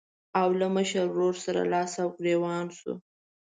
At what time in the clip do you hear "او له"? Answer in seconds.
0.39-0.67